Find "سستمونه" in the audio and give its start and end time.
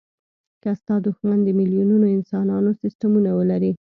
2.81-3.29